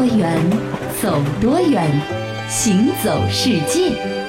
[0.00, 0.34] 多远，
[1.02, 1.86] 走多远，
[2.48, 4.19] 行走世界。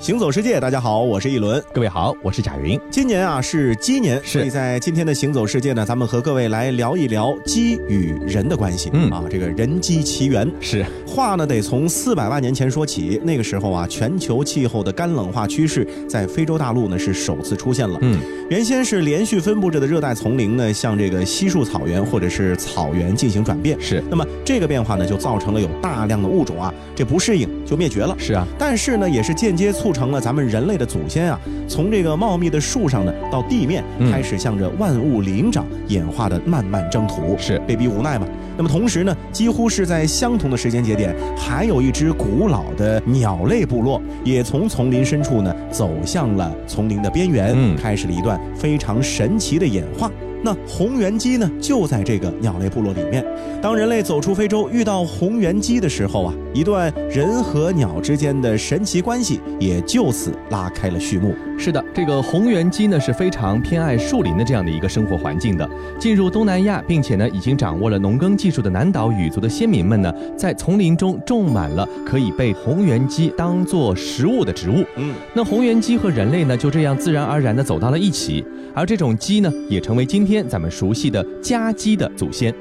[0.00, 1.62] 行走世界，大家好，我是一轮。
[1.74, 2.80] 各位好，我是贾云。
[2.90, 8.88] 今年啊是鸡年，是所以在今天的行走世界呢，咱们和各位来聊一聊鸡与人的关系。
[8.94, 10.50] 嗯啊，这个人机奇缘。
[10.58, 17.98] 是话呢得从四百万年前说起，那个时候啊，全球气候的干冷化趋势在非洲大陆呢是首次出现了。
[18.00, 23.78] 嗯，原先是连续分布着的热带丛林呢，向这个稀树草原或者是草原进行转变。
[23.78, 28.16] 是那么这个变化呢，就造成了有大量的物种啊，这不适应就灭绝了。
[28.18, 38.26] 是啊，但是呢，也是间接促成了咱们人类的祖先啊，从这个茂密的树上呢，到地面嗯开始向着万物灵长演化的漫漫征途，是被逼无奈嘛。
[38.56, 50.10] 那么同时呢，几乎是在相同的时间节点，还有一支古老的鸟类部落，也从丛林深处呢走向了丛林的边缘，嗯开始了一段非常神奇的演化。
[50.42, 53.24] 那红原鸡呢，就在这个鸟类部落里面。
[53.60, 61.34] 当人类走出非洲，遇到红原鸡的时候啊，一段人和鸟之间的神奇关系也就此拉开了序幕。
[61.62, 65.70] 是的，这个红原鸡呢是非常偏爱树林的这样的一个生活环境的。
[65.98, 74.82] 进入东南亚，并且呢已经掌握了农耕技术的南岛语族的先民们呢，在丛林中种满了可以被红原鸡当做食物的植物。
[74.96, 78.42] 嗯，那红原鸡和人类呢就这样自然而然的走到了一起，
[78.74, 82.54] 而这种鸡呢也成为今天咱们熟悉的家鸡的祖先。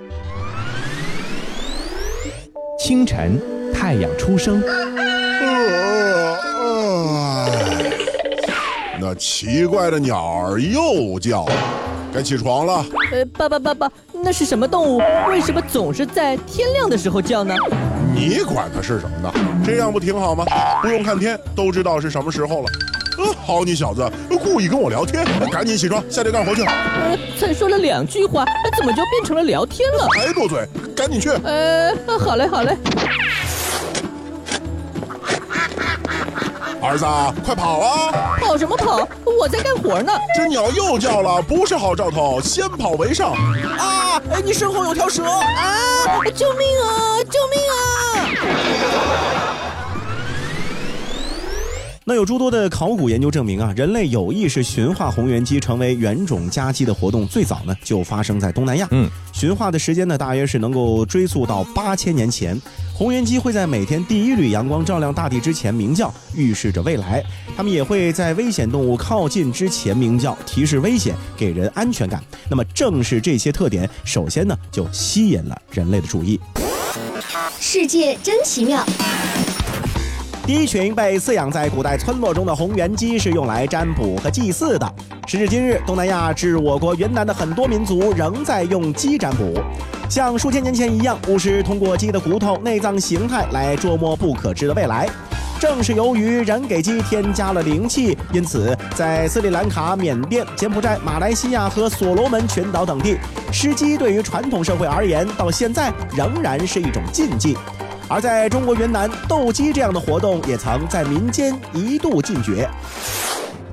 [2.77, 3.39] 清晨，
[3.73, 4.61] 太阳初升。
[9.09, 11.53] 那奇怪的鸟儿又叫了，
[12.13, 12.85] 该起床了。
[13.11, 13.91] 呃，爸爸爸爸，
[14.23, 15.01] 那是什么动物？
[15.27, 17.55] 为什么总是在天亮的时候叫呢？
[18.13, 19.33] 你管它是什么呢？
[19.65, 20.45] 这样不挺好吗？
[20.83, 22.65] 不用看天都知道是什么时候了。
[23.17, 24.07] 呃，好你小子，
[24.43, 26.61] 故意跟我聊天，赶紧起床下地干活去。
[26.61, 30.07] 呃，才说了两句话，呃怎么就变成了聊天了？
[30.15, 30.63] 还多嘴，
[30.95, 31.29] 赶紧去。
[31.43, 32.77] 呃，好嘞好嘞，
[36.89, 37.05] 儿子，
[37.45, 38.35] 快跑啊！
[38.41, 39.07] 跑什么跑？
[39.23, 40.11] 我在干活呢。
[40.35, 43.33] 这鸟又叫了，不是好兆头，先跑为上。
[43.77, 44.19] 啊！
[44.31, 46.19] 哎，你身后有条蛇啊！
[46.35, 47.21] 救命啊！
[47.29, 49.28] 救命啊！
[52.09, 58.87] 那有诸多的考古研究证明啊，人类有意识驯化红原鸡成为原种家鸡的活动，最早呢就发生在东南亚。
[58.89, 62.59] 嗯，驯化的时间呢，大约是能够追溯到八千年前。
[62.95, 67.23] 红原鸡会在每天第一缕阳光照亮大地之前鸣叫，预示着未来。
[67.55, 72.23] 它们也会在危险动物靠近之前鸣叫，提示危险，给人安全感。
[72.49, 76.39] 那么正是这些特点，首先呢就吸引了人类的注意。
[77.59, 78.83] 世界真奇妙。
[80.49, 84.93] 第一群被饲养在古代村落中的红原鸡是用来占卜和祭祀的。
[85.27, 89.53] 时至今日，东南亚至我国云南的很多民族仍在用鸡占卜，
[90.09, 95.07] 像数千年前一样，巫师通过鸡的骨头、内脏形态来捉摸不可知的未来。
[95.59, 103.19] 正是由于人给鸡添加了灵气，因此在斯里兰卡、缅甸、柬埔寨、马来西亚和所罗门群岛等地，
[103.51, 107.55] 吃鸡对于传统社会而言，到现在仍然是一种禁忌。
[108.11, 112.67] 而在中国云南，斗鸡这样的活动也曾在民间一度禁绝。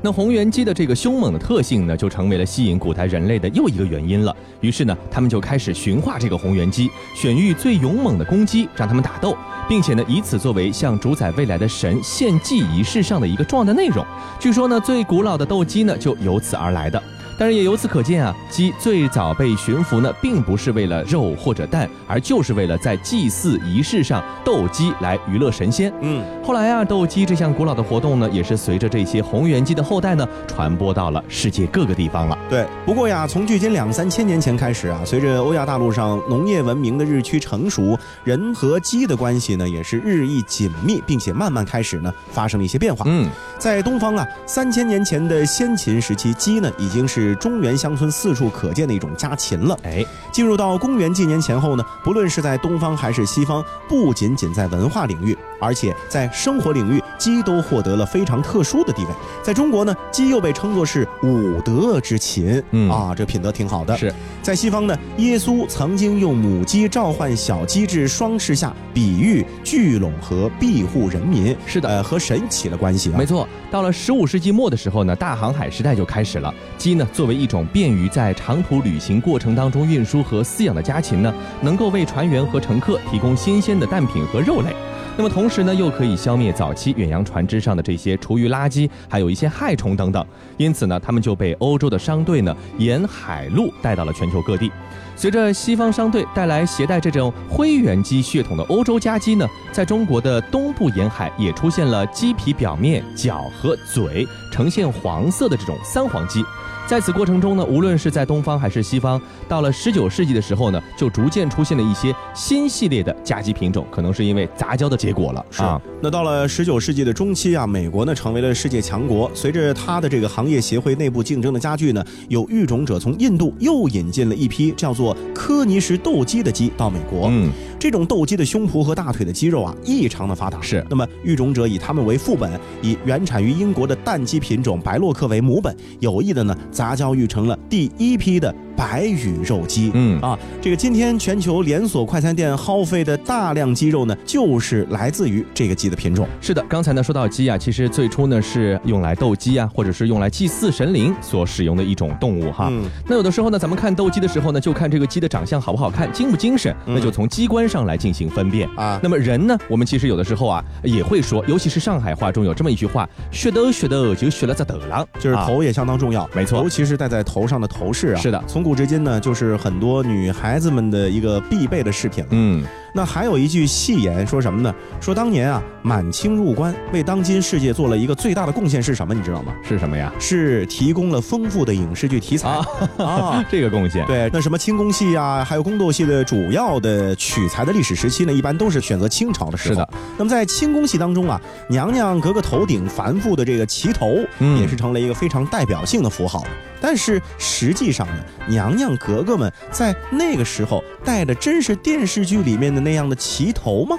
[0.02, 4.36] 那红原鸡的这个凶猛的特性呢，就成为了吸引古代人类的又一个原因了。
[4.60, 9.34] 于是呢，他们就开始驯化这个红原鸡，选育最勇猛的公鸡，让它们打斗，
[9.66, 14.04] 并且呢，以此作为向主宰未来的神献祭仪式上的一个重要的内容。
[14.38, 17.02] 据说呢，最古老的斗鸡呢，就由此而来的。
[17.38, 25.92] 但是也由此可见啊，鸡最早被驯服呢，并不是为了肉或者蛋，而就是为了在祭祀仪式上斗鸡来娱乐神仙。
[26.00, 32.38] 嗯，后来啊，斗鸡这项古老的活动呢，也是随着这些红原鸡的后代呢，传播到了世界各个地方了。
[32.48, 32.66] 对。
[32.84, 43.04] 不过呀，从距今两三千年前开始啊，随着欧亚大陆上农业文明的日趋成熟，人和鸡的关系呢也是日益紧密，并且慢慢开始呢发生了一些变化。
[43.08, 49.78] 嗯，在东方啊，三千年前的先秦时期，鸡呢已经是中原乡村四处可见的一种家禽了。
[49.82, 59.10] 哎，进入到公元纪年前后呢，不论是在东方还是西方，不仅仅在文化领域，而且在生活领域，鸡都获得了非常特殊的地位。
[59.42, 63.96] 在中国呢，鸡又被称作是五德之禽，嗯啊，这品德挺好的。
[63.96, 64.12] 是
[64.42, 71.56] 在西方呢，耶稣曾经用母鸡召唤小鸡至双翅下，比喻聚拢和庇护人民。
[71.66, 73.18] 是的呃，和神起了关系啊。
[73.18, 76.52] 没错，到了十五世纪末的时候呢，大航海时代就开始了。
[76.76, 81.32] 鸡呢，作为一种便于在长途旅行过程当中运输和饲养的家禽呢，
[81.62, 84.76] 能够为船员和乘客提供新鲜的蛋品和肉类。
[85.16, 90.22] 那么同时呢，又可以消灭早期远洋船只上的这些厨余垃圾，还有一些害虫等等。
[90.58, 94.70] 因此呢，他们就被欧洲的商队呢沿海路带到了全球各地。
[95.16, 106.44] 随着西方商队带来携带这种灰原鸡血统的欧洲家鸡呢，在中国的东部沿海也出现了鸡皮表面、脚和嘴呈现黄色的这种三黄鸡。
[106.86, 115.44] 在此过程中呢，无论是在东方还是西方，到了十九世纪的时候呢，就逐渐出现了一些新系列的家鸡品种，可能是因为杂交的结果了。
[115.50, 119.28] 是啊，那到了十九世纪的中期啊，美国呢成为了世界强国。
[119.34, 127.26] 随着它的这个行业协会内部竞争的加剧呢，有育种者从印度又引进了一批叫做科尼什斗鸡的鸡到美国。
[127.32, 127.50] 嗯，
[127.80, 130.62] 这种斗鸡的胸脯和大腿的肌肉啊，异常的发达。
[130.62, 132.48] 是那么育种者以它们为副本，
[132.80, 139.90] 以原产于英国的蛋鸡品种白洛克为母本，有意的呢杂交育成了第一批的白羽肉鸡。
[139.94, 146.28] 嗯啊，这个今天全球连锁快餐店耗费的大量鸡肉呢，就是来自于这个鸡的品种。
[146.40, 152.68] 是的，刚才呢说到鸡啊，其实最初呢是用来斗鸡啊，或者是用来祭祀神灵所使用的一种动物哈。
[152.70, 158.68] 嗯那有的时候呢，咱们看斗鸡的时候呢，就看这个鸡的长相好不好看，精不精神，嗯那就从鸡冠上来进行分辨。
[158.76, 168.20] 啊，那么人呢，我们其实有的时候啊也会说，尤其是上海话中有这么一句话：“学斗学斗就学了这斗狼”，啊就是头也相当重要，没错尤其是戴在头上的头饰啊。
[168.20, 172.30] 是的从古至今呢，就是很多女孩子们的一个必备的饰品了。
[172.32, 174.74] 嗯，那还有一句戏言说什么呢？
[175.00, 179.14] 说当年啊，满清入关为当今世界做了一个最大的贡献是什么？
[179.14, 179.54] 你知道吗？
[179.62, 180.12] 是什么呀？
[180.18, 182.66] 是提供了丰富的影视剧题材啊
[182.98, 183.44] 啊。
[183.48, 189.74] 这个贡献，对，那什么清宫戏啊，还有宫斗戏的主要的取材的历史时期呢，一般都是选择清朝的时候。
[189.76, 189.88] 是的。
[190.18, 196.48] 那么在清宫戏当中啊，娘娘格格头顶繁复的这个旗头，嗯也是成了一个非常代表性的符号了。
[196.78, 198.14] 但是实际上呢，
[198.56, 203.98] 娘娘格格们在那个时候戴的真是电视剧里面的那样的旗头吗？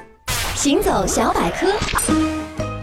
[0.55, 1.67] 行走小百科，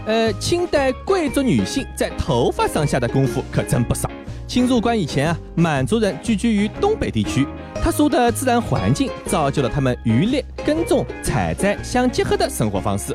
[0.05, 4.09] 呃，清代贵族女性在头发上下的功夫可真不少。
[4.47, 7.45] 清入关以前啊，满族人聚居于东北地区，
[7.83, 13.13] 特殊的自然环境造就了他们渔猎、耕种、采摘相结合的生活方式。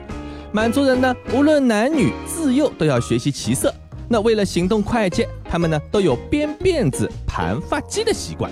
[0.52, 3.74] 满族人呢，无论男女自幼都要学习骑射。
[4.12, 8.50] 那为了行动快捷，他们呢都有编辫子、盘发髻的习惯。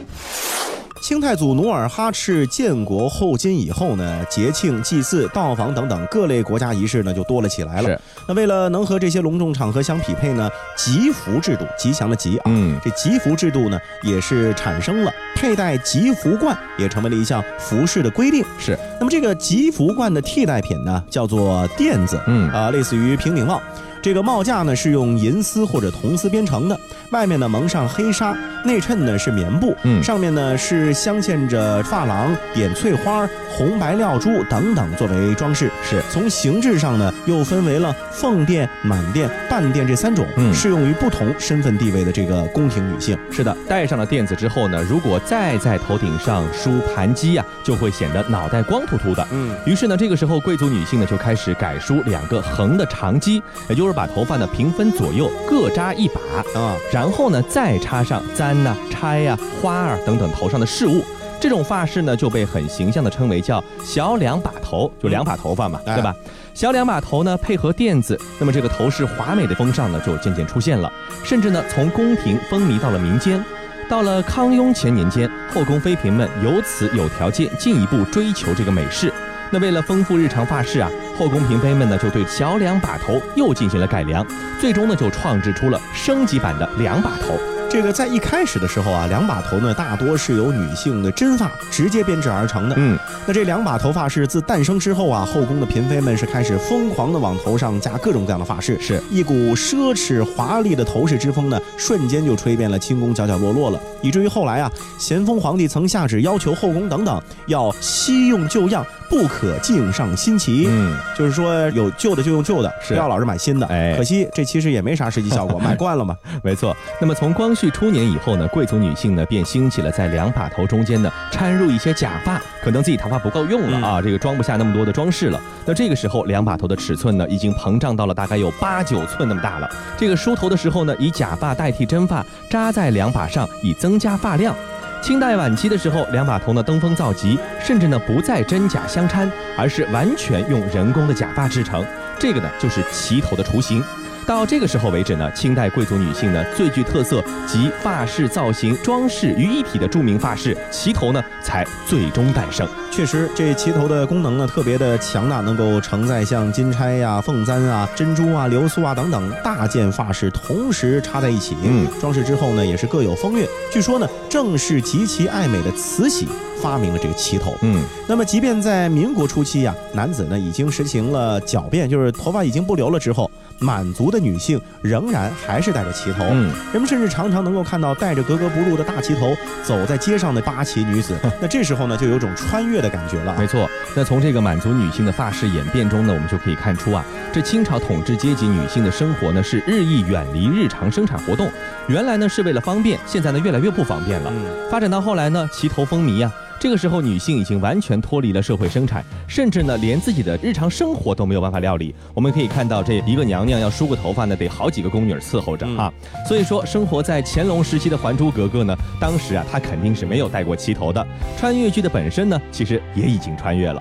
[1.03, 8.01] 清太祖努尔哈赤建国后金以后呢，节庆、祭祀、到访等等各类国家仪式呢就多了起来了是。
[8.29, 18.45] 那为了能和这些隆重场合相匹配呢，吉服制度，吉祥的吉啊，嗯，这吉服制度呢也是产生了，佩戴吉服冠也成为了一项服饰的规定。
[18.61, 18.79] 是。
[19.01, 23.61] 那么这个吉服冠的替代品呢，叫做垫子，嗯啊、类似于平顶帽。
[24.01, 26.79] 这个帽架呢是用银丝或者铜丝编成的，
[27.11, 35.71] 外面呢蒙上黑纱，内衬呢是棉布，嗯上面呢是镶嵌着珐琅、点翠花、红白料珠等等作为装饰。
[35.83, 43.19] 是从形制上呢又分为了凤垫、满垫、半垫这三种，嗯适用于不同身份地位的这个宫廷女性。
[43.31, 49.27] 是的，戴上了垫子之后呢，如果再在头顶上梳盘髻呀、就会显得脑袋光秃秃的。
[49.33, 56.21] 嗯，于是呢，这个时候贵族女性呢就开始改梳两个横的长髻，也就是把头发呢平分左右，各扎一把，
[56.59, 61.03] 啊，然后呢再插上簪呐、钗呀、花儿等等头上的饰物。
[61.41, 66.15] 这种发饰呢就被很形象的称为叫小两把头，就两把头发嘛，哎对吧？
[66.53, 70.93] 小两把头呢配合垫子，那么这个头饰华美的风尚呢就渐渐出现了，
[71.23, 73.43] 甚至呢从宫廷风靡到了民间。
[73.89, 79.11] 到了康雍乾年间，后宫妃嫔们由此有条件进一步追求这个美饰。
[79.51, 84.25] 那为了丰富日常发饰啊，后宫嫔妃们呢就对小两把头又进行了改良，
[84.61, 87.58] 最终呢就创制出了升级版的两把头。
[87.71, 92.75] 这个在一开始的时候啊，两把头呢大多是由女性的真发直接编制而成的。
[92.79, 110.67] 嗯，那这两把头发是自诞生之后啊，后宫的嫔妃们是开始疯狂的往头上加各种各样的发饰，是一股奢侈华丽的头饰之风呢，瞬间就吹遍了清宫角角落落了，以至于后来啊，咸丰皇帝曾下旨要求后宫等等要惜用旧样，不可敬上新奇。
[110.69, 113.67] 嗯，就是说有旧的就用旧的，是不要老是买新的。
[113.67, 116.17] 哎可惜这其实也没啥实际效果， 买惯了嘛。
[116.43, 116.75] 没错。
[117.01, 125.41] 那么从光绪初年以后呢，贵族女性呢便兴起了在两把头中间呢掺入一些假发，可能自己头发不够用了啊，这个装不下那么多的装饰了。
[125.67, 129.69] 那这个时候两把头的尺寸呢已经膨胀到了大概有八九寸那么大了。
[129.97, 134.55] 这个梳头的时候呢，以假发代替真发，扎在两把上，以增加发量。
[135.03, 141.85] 清代晚期的时候，两把头呢登峰造极，甚至呢不再真假相掺，而是完全用人工的假发制成。
[142.19, 143.83] 这个呢就是齐头的雏形。
[144.29, 152.69] 到这个时候为止呢，清代贵族女性呢最具特色及发饰造型、装饰于一体的著名发饰旗头呢，才最终诞生。
[152.93, 161.57] 确实，这旗头的功能呢特别的强大，能够承载像金钗呀、凤簪啊、珍珠啊、流苏啊等等大件发饰同时插在一起。
[161.65, 163.47] 嗯，装饰之后呢，也是各有风韵。
[163.73, 166.29] 据说呢，正是极其爱美的慈禧
[166.61, 167.57] 发明了这个旗头。
[167.63, 176.25] 嗯，那么即便在民国初期呀、男子呢已经实行了狡辩，就是头发已经不留了之后，满族的女性仍然还是戴着旗头。
[176.31, 181.19] 嗯，人们甚至常常能够看到戴着格格不入的大旗头走在街上的八旗女子。
[181.41, 183.37] 那这时候呢，就有种穿越的感觉了啊。
[183.39, 183.69] 没错。
[183.95, 191.51] 那从这个满族女性的发饰演变中呢，我们就可以看出啊，这清朝统治阶级女性的生活呢是日益远离日常生产活动。
[191.89, 194.33] 原来呢是为了方便，现在呢越来越不方便了。
[194.35, 196.31] 嗯发展到后来呢，旗头风靡啊。
[196.61, 201.95] 这个时候，女性已经完全脱离了社会生产，甚至呢，连自己的日常生活都没有办法料理。
[202.15, 205.93] 我们可以看到，这一个娘娘要梳个头发呢，得好几个宫女伺候着啊。
[206.27, 211.07] 所以说，生活在乾隆时期的《还珠格格》呢，当时啊，她肯定是没有戴过旗头的。
[211.39, 213.81] 穿越剧的本身呢，其实也已经穿越了。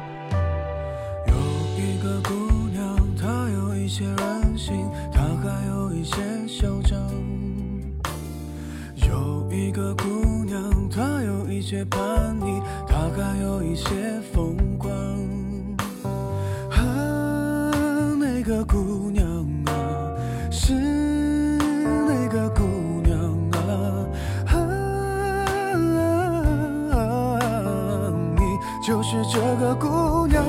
[11.70, 12.00] 些叛
[12.40, 13.90] 逆，她还有一些
[14.32, 14.90] 风光。
[16.72, 16.80] 啊，
[18.18, 19.28] 那个姑娘
[19.66, 20.16] 啊，
[20.50, 22.64] 是那个姑
[23.04, 23.20] 娘
[23.52, 23.60] 啊，
[24.48, 24.56] 啊，
[28.38, 28.42] 你
[28.82, 30.42] 就是这个姑娘。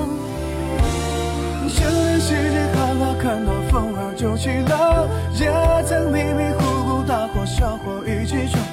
[1.67, 5.05] 见人稀里哗啦，看到风儿就起浪，
[5.37, 5.51] 也
[5.83, 8.63] 曾迷迷糊糊大伙小伙一起闯，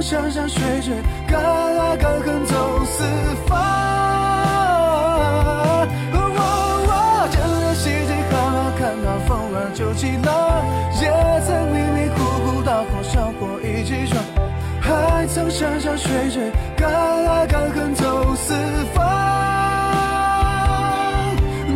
[0.00, 0.94] 山山水水，
[1.26, 3.04] 敢爱敢恨走四
[3.46, 3.58] 方。
[6.14, 10.28] 哦见人稀里哗啦，看到风儿就起浪，
[11.02, 11.04] 也
[11.46, 14.22] 曾迷迷糊糊大伙小伙一起闯，
[14.80, 16.90] 还曾山山水水，敢
[17.26, 18.54] 爱敢恨走四
[18.94, 19.04] 方。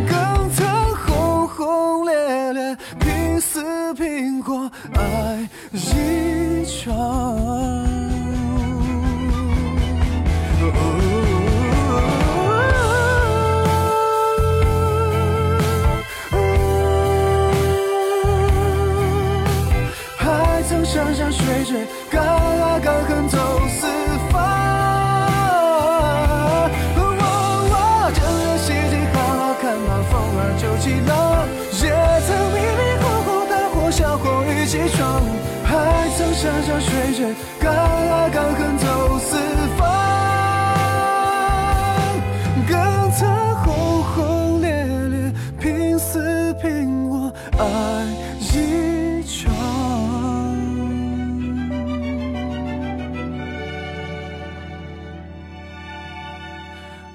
[0.07, 0.65] 更曾
[1.05, 7.12] 轰轰烈烈，拼死拼活爱一场。
[30.35, 31.11] 儿就起浪，
[31.81, 31.85] 也
[32.25, 35.21] 曾迷迷糊糊大呼小伙一起闯，
[35.63, 35.71] 还
[36.17, 38.85] 曾山山水水，敢爱敢恨走
[39.19, 39.37] 四
[39.77, 39.81] 方，
[42.67, 42.71] 更
[43.11, 43.21] 曾
[43.57, 44.67] 轰轰烈
[45.09, 47.63] 烈，拼死拼活爱
[48.39, 49.53] 一场。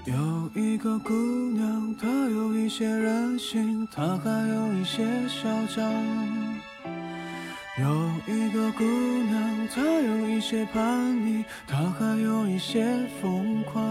[0.05, 0.15] 有
[0.55, 1.13] 一个姑
[2.01, 5.93] 他，有一些任性，他还有一些嚣张。
[7.81, 12.85] 有一个姑娘，她有一些叛逆，她还有一些
[13.21, 13.83] 疯狂。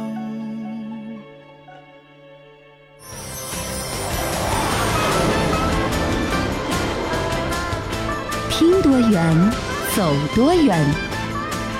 [8.49, 9.51] 听多远，
[9.95, 10.85] 走多远，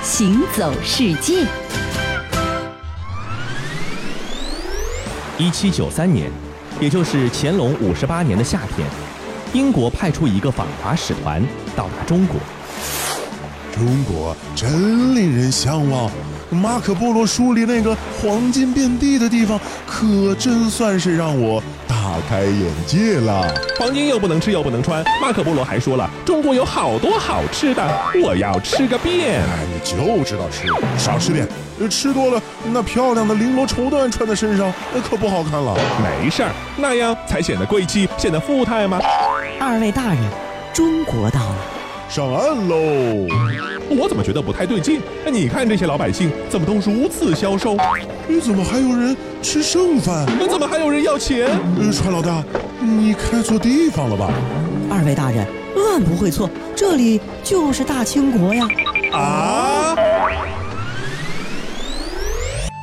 [0.02, 1.46] 行走世界。
[5.38, 6.28] 一七九三年，
[6.80, 8.88] 也就是乾隆五十八年的夏天，
[9.52, 11.40] 英国派出一个访华使团
[11.76, 12.40] 到达中国。
[13.72, 16.10] 中国真令人向往。
[16.50, 21.62] 马可波罗书里那个黄金遍地的地方，可真算是让我
[21.98, 23.52] 大开眼界了。
[23.76, 27.82] 黄金又不能吃又不能穿，马可波罗还说了，中国有好多好吃的，
[28.22, 29.42] 我要吃个遍。
[29.42, 31.46] 哎，你就知道吃，少吃点。
[31.80, 32.40] 呃吃多了，
[32.72, 35.76] 那漂亮的绫罗绸缎穿在身上，那可不好看了。
[36.00, 39.00] 没事儿，那样才显得贵气，显得富态嘛。
[39.58, 40.18] 二位大人，
[40.72, 41.56] 中国到了。
[42.08, 42.76] 上岸喽！
[43.90, 45.00] 我怎么觉得不太对劲？
[45.30, 47.76] 你看这些老百姓怎么都如此消瘦？
[48.26, 50.26] 你怎么还有人吃剩饭？
[50.48, 51.48] 怎么还有人要钱？
[51.80, 52.42] 呃，川老大，
[52.80, 54.30] 你开错地方了吧？
[54.90, 58.66] 二位大人，万不会错，这里就是大清国呀！
[59.12, 59.94] 啊！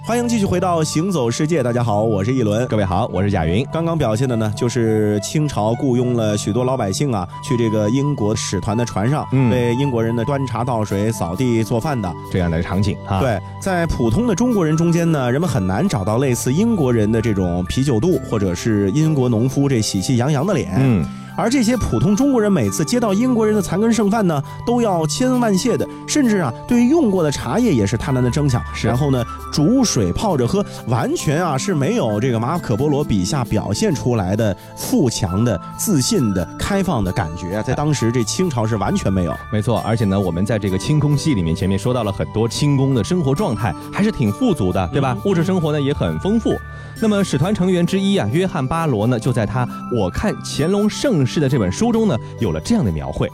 [0.07, 2.63] 欢迎继续回到《行走世界》，大家好，我是一轮。
[2.67, 3.65] 各位好，我是贾云。
[3.74, 12.13] 刚刚表现的呢，就是清朝雇佣了许多老百姓啊，去这个英国使团的船上，嗯为英国人呢端茶倒水、扫地做饭的。
[12.31, 20.71] 这样的场景啊，，对，在普通的中国人中间呢，人们很难找到类似英国人的这种啤酒肚，或者是英国农夫这喜气洋洋的脸。
[20.77, 21.03] 嗯，
[21.37, 39.35] 而这些普通中国人每次接到英国人的残羹剩饭呢，都要千恩万谢的，甚至啊，对于用过的茶叶也是贪婪的争抢，然后呢，煮水泡着喝，完全啊是没有这个马可波罗笔下表现出来的富强的、自信的、开放的感觉，在当时这清朝是完全没有。
[39.51, 45.17] 没错，而且呢，我们在这个清宫戏里面前面说到了很多清宫的生活状态，还是挺富足的，对吧？
[45.25, 46.53] 物质生活呢也很丰富。
[47.01, 53.29] 那么使团成员之一啊，约翰巴罗呢，就在他《我看乾隆盛世》的这本书中呢，有了这样的描绘。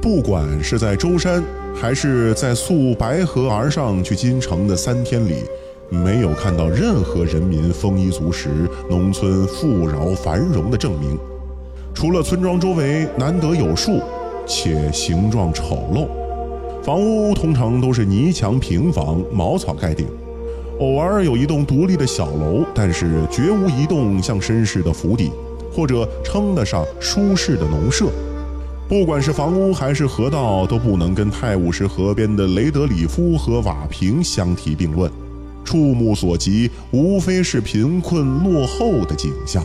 [0.00, 1.42] 不管是在舟山，
[1.74, 5.44] 还是在溯白河而上去京城的三天里，
[5.90, 8.48] 没有看到任何人民丰衣足食、
[8.88, 11.18] 农村富饶繁荣的证明。
[11.92, 14.00] 除了村庄周围难得有树，
[14.46, 16.08] 且形状丑陋，
[16.82, 20.06] 房屋通常都是泥墙平房、茅草盖顶。
[20.78, 25.30] 偶尔有一栋独立的小楼，但是绝无一栋像绅士的府邸，
[25.72, 28.10] 或者称得上舒适的农舍。
[28.88, 35.10] 不管是房屋还是河道，都不能跟泰晤士河边的雷德里夫和瓦平相提并论。
[35.64, 39.64] 触目所及，无非是贫困落后的景象。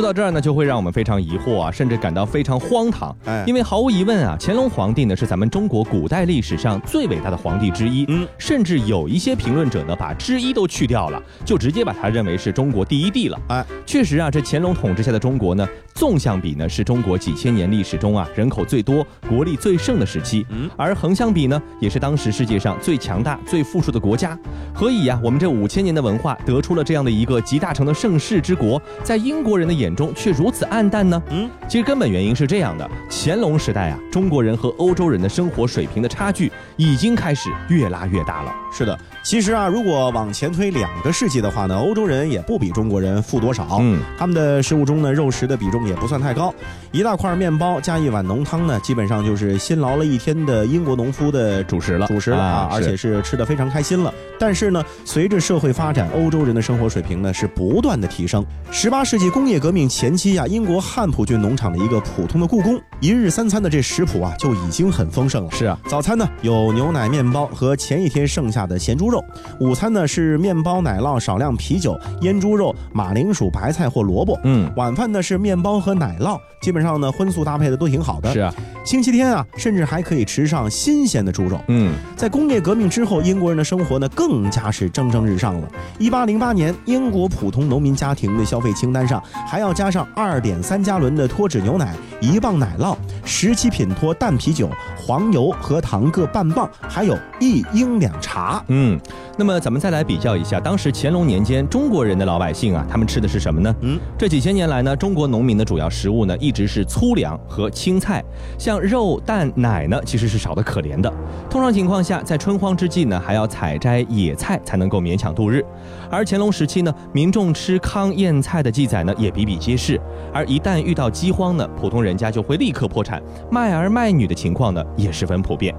[0.00, 3.14] 说到这儿呢，就会让我们非常疑惑啊，甚至感到非常荒唐。
[3.26, 8.06] 哎因为毫无疑问啊，乾隆皇帝呢是咱们中国古代历史上最伟大的皇帝之一。
[8.08, 13.38] 嗯，甚至有一些评论者呢，把之一都去掉了，就直接把他认为是中国第一帝了。
[13.48, 15.68] 哎，确实啊，这乾隆统治下的中国呢，
[16.00, 20.46] 纵向比呢是中国几千年历史中啊人口最多、国力最盛的时期。
[20.48, 24.36] 嗯，而横向比呢，也是当时世界上最强大、最富庶的国家。
[24.72, 31.22] 何以呀、我们这五千年的文化得出了这样的一个集大成的盛世之国，在英国人的眼中却如此暗淡呢？
[31.28, 38.50] 嗯，其实根本原因是这样的：乾隆时代啊，中国人和欧洲人的生活水平的差距已经开始越拉越大了。
[38.72, 43.78] 是的，其实啊，如果往前推两个世纪的话呢，欧洲人也不比中国人富多少。
[43.80, 46.52] 嗯，他们的食物中呢，肉食的比重也不算太高，
[46.90, 54.12] 一大块面包加一碗浓汤呢，基本上就是辛劳了一天的英国农夫的主食了主食了啊，而且是吃的非常开心了。
[54.38, 58.44] 但是呢，随着社会发展，欧洲人的生活水平呢是不断的提升。
[58.70, 65.50] 十八世纪工业革命前期呀、英国汉普郡农场的一个普通的故宫，一日三餐的这食谱啊就已经很丰盛了。
[65.50, 69.24] 是啊，早餐呢有牛奶、面包和前一天剩下的咸猪肉，
[69.58, 74.38] 午餐呢是面包、奶酪、少量啤酒、腌猪肉、马铃薯、白菜或萝卜。
[74.44, 78.32] 嗯，晚饭呢是面包和奶酪，基本上呢荤素搭配的都挺好的。
[78.32, 81.60] 是啊，星期天啊，甚至还可以吃上新鲜的猪肉。
[81.68, 85.68] 嗯，在工业革命之后，英国人的生活呢更加是蒸蒸日上了。
[85.98, 98.62] 一八零八年，英国普通农民家庭的消费清单上还要加上二点三加仑的脱脂牛奶、一磅奶酪、十七品脱淡啤酒、黄油和糖各半磅，还有一英两茶。
[98.68, 98.99] 嗯，
[99.36, 103.74] 那么咱们再来比较一下，当时乾隆年间中国人的老百姓啊，他们吃的是什么呢？
[103.80, 108.22] 嗯，这几千年来呢，中国农民的主要食物呢，一直是粗粮和青菜，
[108.58, 111.12] 像肉、蛋、奶呢，其实是少得可怜的。
[111.48, 115.64] 通常情况下，在春荒之际呢，还要采摘野菜才能够勉强度日。
[116.10, 120.00] 而乾隆时期呢，民众吃糠咽菜的记载呢，也比比皆是。
[120.32, 125.74] 而一旦遇到饥荒呢，普通人家就会立刻破产，卖儿卖女的情况呢，也十分普遍。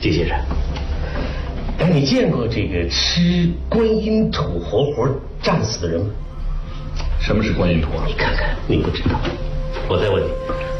[0.00, 0.36] 金先生，
[1.78, 5.08] 哎，你见过这个吃观音土活活
[5.42, 6.06] 战死的人吗？
[7.20, 8.14] 什么是观音土啊你？
[8.14, 9.20] 看看，你不知道。
[9.88, 10.22] 我再问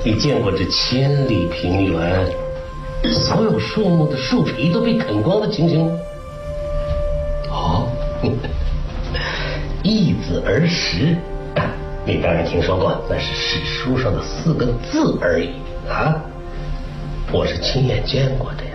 [0.05, 2.27] 你，你见过这千里平原
[3.13, 5.93] 所有树木的树皮都被啃光的情形吗？
[7.51, 7.89] 哦，
[9.83, 11.17] 易子而食，
[12.07, 15.51] 你当然听说过，那是史书上的四个字而已
[15.89, 16.17] 啊。
[17.31, 18.66] 我是亲眼见过的呀。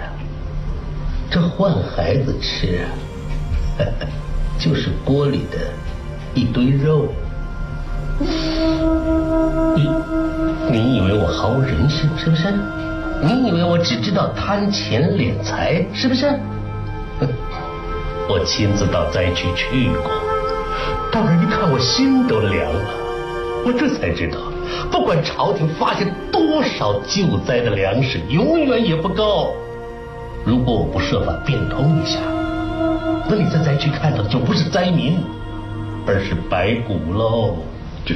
[1.32, 2.92] 这换孩子吃啊，
[4.60, 5.58] 就是锅里的
[6.34, 7.08] 一堆肉。
[9.74, 9.90] 你
[10.70, 12.54] 你以为我毫无人性是不是？
[13.24, 16.26] 你以为我只知道贪钱敛财是不是？
[18.28, 20.12] 我亲自到灾区去过，
[21.14, 22.82] 到那一看，我心都凉了。
[23.66, 24.38] 我这才知道，
[24.92, 29.56] 不管朝廷发现多少救灾的粮食，永远也不够。
[30.44, 32.20] 如果我不设法变通一下，
[33.30, 35.20] 那你在灾区看到的就不是灾民，
[36.08, 37.58] 而是白骨喽。
[38.06, 38.16] 这。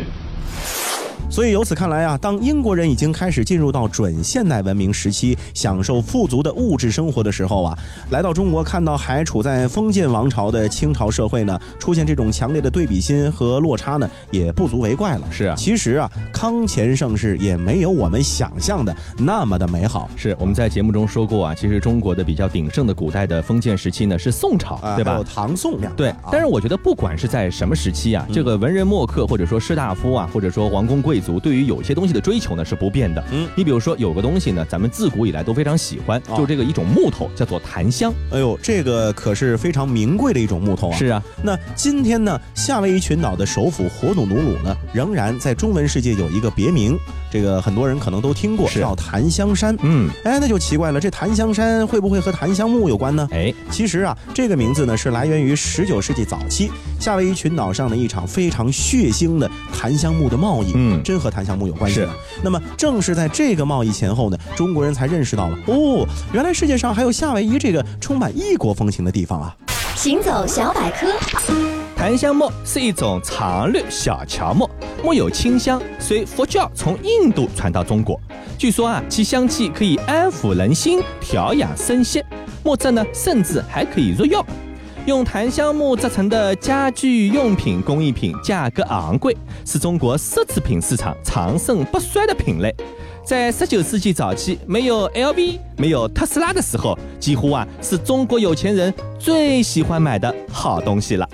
[1.29, 7.77] 所以由此看来啊，当英国人已经开始进入到准现代文明时期，享受富足的物质生活的时候啊，
[8.09, 15.21] 来到中国看到还处在封建王朝的清朝社会呢，出现这种强烈的对比心和落差呢，也不足为怪了。
[15.29, 20.09] 是啊其实啊，康乾盛世也没有我们想象的那么的美好。
[20.15, 25.23] 是我们在节目中说过啊，其实中国的比较鼎盛的古代的封建时期呢是宋朝，啊，对吧还有？
[25.23, 33.23] 唐宋两对但是我觉得不管是在什么时期啊，这个文人墨客或者说士大夫啊，或者说王公贵贵族对于有些东西的追求呢是不变的。
[33.31, 38.13] 嗯你比如说有个东西呢，咱们自古以来都非常喜欢，哦就这个一种木头，叫做檀香。
[38.33, 40.97] 哎呦，这个可是非常名贵的一种木头啊。
[40.97, 46.97] 是啊，那今天呢，夏威夷群岛的首府火努努鲁呢，仍然在中文世界有一个别名，
[47.31, 49.73] 这个很多人可能都听过，叫檀香山。
[49.83, 53.25] 嗯，哎，那就奇怪了，这檀香山会不会和檀香木有关呢？
[53.31, 62.05] 哎，其实啊，这个名字呢是来源于十九世纪早期夏威夷群岛上的一场非常血腥的檀香木的贸易，嗯真和檀香木有关系。
[62.43, 69.55] 那么正是在这个贸易前后呢，中国人才认识到了，哦，原来世界上还有夏威夷这个充满异国风情的地方啊。
[69.95, 71.07] 行走小百科，
[71.95, 74.69] 檀香木是一种常绿小乔木，
[75.03, 78.19] 木有清香，随佛教从印度传到中国。
[78.57, 82.21] 据说啊，其香气可以安抚人心，调养身心。
[82.63, 84.45] 木质呢，甚至还可以入药。
[85.05, 92.73] 用檀香木制成的家具用品工艺品价格昂贵，是中国奢侈品市场长盛不衰的品类。
[93.23, 101.29] 在十九世纪早期，没有 LV、没有特斯拉的时候，几乎啊是中国有钱人最喜欢买的好东西了。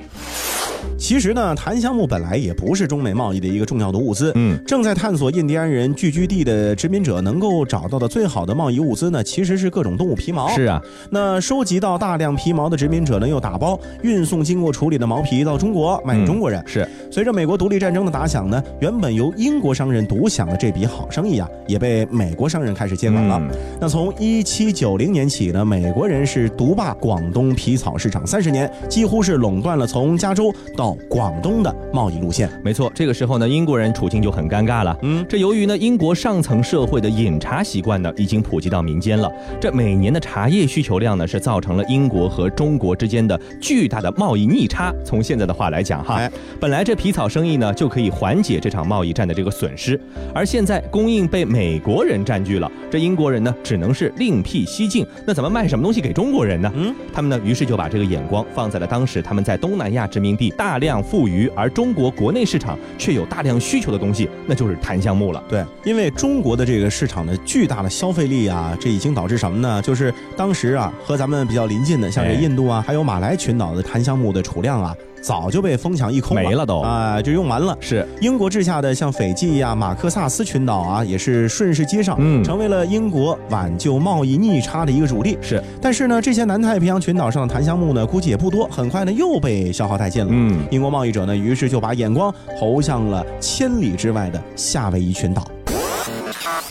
[1.11, 4.31] 其实呢，檀香木本来也不是中美贸易的一个重要的物资。
[4.35, 10.47] 嗯，正在探索印第安人聚居地的殖民者能够找到的最好的贸易物资呢，其实是各种动物皮毛。
[10.55, 16.63] 是啊，那收集到大量皮毛的殖民者呢，又打包运送经过处理的毛皮到中国卖给中国人。
[16.65, 23.37] 是随着美国独立战争的打响呢，原本由英国商人独享的这笔好生意啊，也被美国商人开始接管了。
[23.37, 23.49] 嗯
[23.81, 32.49] 那从一七九零年起呢，美国人是独霸广东皮草市场三十年，几乎是垄断了从加州到广东的贸易路线。
[32.63, 34.97] 没错，这个时候呢，英国人处境就很尴尬了。
[35.01, 39.31] 嗯，这由于呢，英国上层社会的饮茶习惯呢，已经普及到民间了。
[39.59, 44.93] 这每年的茶叶需求量呢，是造成了英国和中国之间的巨大的贸易逆差。
[45.03, 49.99] 从现在的话来讲，哈，哎本来这皮草生意呢，就可以缓解这场贸易战的这个损失，
[50.33, 55.05] 而现在供应被美国人占据了，这英国人呢，只能是另辟蹊径。
[55.25, 56.71] 那怎么卖什么东西给中国人呢？
[56.75, 65.41] 嗯，他们呢，于是就把这个眼光放在了当时他们在东南亚殖民地大量富余，而中国国内市场却有大量需求的东西，那就是檀香木了。
[65.47, 69.81] 对，因为中国的这个市场的巨大的消费力啊，这已经导致什么呢？
[69.81, 77.77] 就是当时啊，和咱们比较邻近的，像这哎印度啊，还有马来群岛的檀香木的储量啊，早就被疯抢一空了，没了都啊，就用完了。
[77.79, 85.37] 是，英国治下的像斐济呀、马克萨斯群岛啊，也是顺势接上，嗯成为了英国挽救贸易逆差的一个主力。
[85.41, 90.31] 是，但是呢，这些南太平洋群岛上的檀香木呢，估计也不多，很快呢又被消耗殆尽了。
[90.33, 95.45] 嗯英国贸易者呢，于是就把眼光投向了千里之外的夏威夷群岛。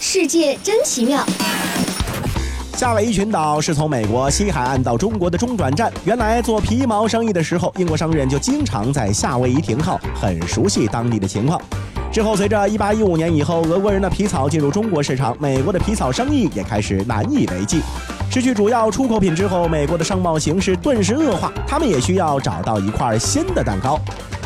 [0.00, 1.22] 世界真奇妙。
[2.74, 5.92] 夏威夷群岛是从美国西海岸到中国的中转站。
[6.06, 11.60] 原来做皮毛生意的时候，英国商人就经常在夏威夷停靠，很熟悉当地的情况。
[12.10, 17.82] 之后，随着1815年以后，俄国人的皮草进入中国市场，美国的皮草生意也开始难以为继。
[18.30, 23.98] 失去主要出口品之后，美国的商贸形势顿时恶化，他们也需要找到一块新的蛋糕。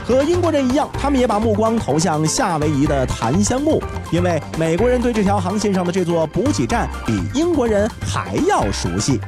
[0.07, 9.21] 和英国人一样，他们也把目光投向夏威夷的檀香木，因为美国人对这条航线上的这座补给站比英国人还要熟悉。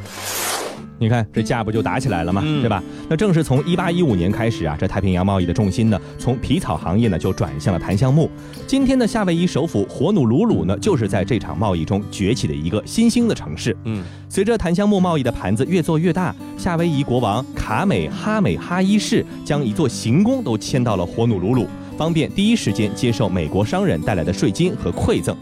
[0.98, 2.82] 你看这架不就打起来了嘛，嗯对吧？
[3.08, 8.30] 那正是从一八一五年开始啊，这太平洋贸易的重心呢，从皮草行业呢就转向了檀香木。
[8.66, 13.76] 今天的夏威夷首府火努鲁鲁呢，就是在这场贸易中崛起的一个新兴的城市。
[13.84, 21.66] 嗯，随着檀香木贸易的盘子越做越大，夏威夷国王卡美哈美哈一世将一座行宫都迁到了火努鲁鲁，
[21.98, 25.36] 方便第一时间接受美国商人带来的税金和馈赠。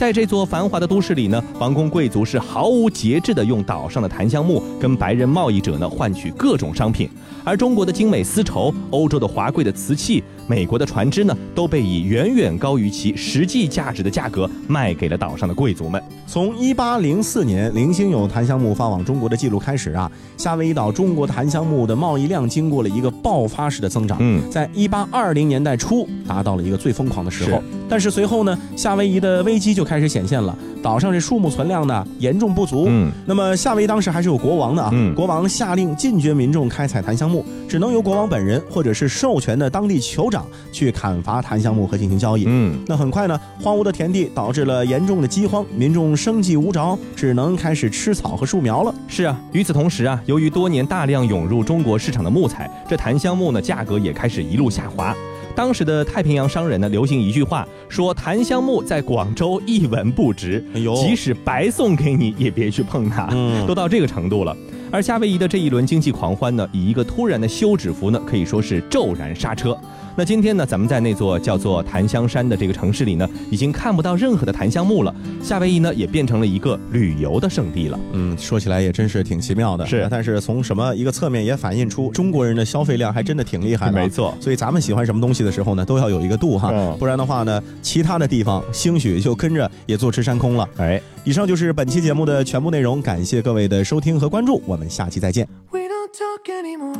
[0.00, 7.06] 在这座繁华的都市里呢，王公贵族是毫无节制地用岛上的檀香木跟白人贸易者呢换取各种商品，
[7.44, 16.02] 而中国的精美丝绸、欧洲的华贵的瓷器、美国的船只呢，都被以远远高于其实际价值的价格卖给了岛上的贵族们。
[16.26, 24.18] 从1804年零星有檀香木发往中国的记录开始啊，夏威夷岛中国檀香木的贸易量经过了一个爆发式的增长。
[24.20, 27.64] 嗯在1820年代初达到了一个最疯狂的时候是。
[27.88, 32.84] 但是随后呢，夏威夷的危机就开始显现了，岛上这树木存量呢严重不足。
[32.88, 42.44] 嗯，那么夏威夷当时还是有国王的啊，嗯国王下令禁绝民众开采檀香木，只能由国王本人或者是授权的当地酋长去砍伐檀香木和进行交易。
[42.48, 48.94] 嗯，那很快呢，荒芜的田地导致了严重的饥荒，民众生计无着，只能开始吃草和树苗了。
[49.06, 49.40] 是啊。
[49.52, 55.14] 与此同时啊，由于多年大量涌入中国市场的木材，这檀香木呢价格也开始一路下滑。
[55.54, 60.64] 当时的太平洋商人呢，流行一句话，说檀香木在广州一文不值，
[60.96, 63.28] 即使白送给你，也别去碰它。
[63.32, 64.56] 嗯都到这个程度了。
[64.92, 69.78] 而夏威夷的这一轮经济狂欢呢，以一个突然的休止符呢，可以说是骤然刹车。
[70.16, 75.14] 那今天呢，咱们在那座叫做檀香山的这个城市里呢，已经看不到任何的檀香木了。
[75.42, 77.98] 夏威夷呢，也变成了一个旅游的圣地了。
[78.12, 79.86] 嗯，说起来也真是挺奇妙的。
[79.86, 83.92] 是，但是从什么一个侧面也反映出中国人的消费量还真的挺厉害的。
[83.92, 90.68] 没错，所以咱们喜欢什么东西的时候呢，都要有一个度哈，不然的话呢，其他的地方兴许就跟着也坐吃山空了。
[90.76, 95.48] 哎，以上就是本期节目的全部内容，感谢各位的收听和关注，我们下期再见。
[95.70, 96.98] We don't talk anymore.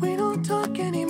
[0.00, 1.09] We don't talk anymore.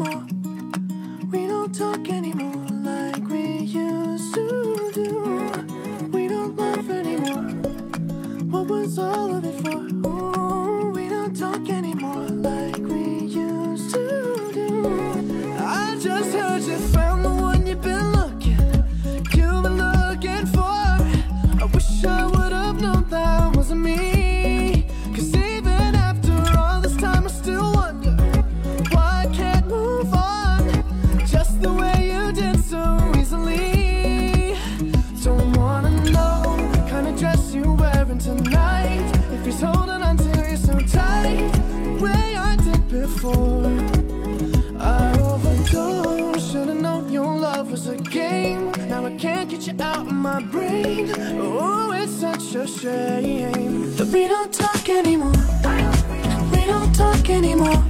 [1.72, 6.08] Don't talk anymore like we used to do.
[6.10, 7.52] We don't laugh anymore.
[8.50, 9.78] What was all of it for?
[10.08, 10.49] Ooh,
[52.80, 55.32] shame that we don't talk anymore.
[56.50, 57.89] We don't talk anymore.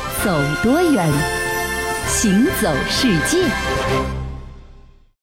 [0.23, 1.09] 走多远，
[2.07, 4.20] 行走世界。